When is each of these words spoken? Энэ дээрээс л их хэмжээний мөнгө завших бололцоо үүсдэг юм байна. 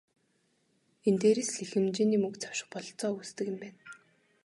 Энэ 1.07 1.19
дээрээс 1.21 1.51
л 1.55 1.61
их 1.63 1.71
хэмжээний 1.73 2.19
мөнгө 2.21 2.39
завших 2.43 2.67
бололцоо 2.71 3.11
үүсдэг 3.13 3.45
юм 3.51 3.57
байна. 3.61 3.79